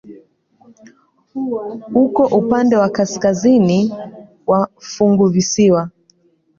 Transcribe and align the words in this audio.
Uko 2.03 2.21
upande 2.39 2.75
wa 2.81 2.89
kaskazini 2.95 3.93
wa 4.47 4.67
funguvisiwa. 4.89 5.89